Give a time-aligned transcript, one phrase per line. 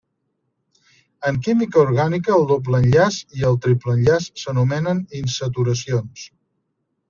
[1.31, 6.29] En química orgànica el doble enllaç i el triple enllaç s'anomenen insaturacions.